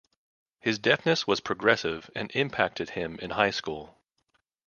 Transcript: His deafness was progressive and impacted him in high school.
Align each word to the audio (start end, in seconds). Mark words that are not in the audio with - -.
His 0.59 0.79
deafness 0.79 1.27
was 1.27 1.39
progressive 1.41 2.09
and 2.15 2.31
impacted 2.31 2.89
him 2.89 3.19
in 3.21 3.29
high 3.29 3.51
school. 3.51 3.99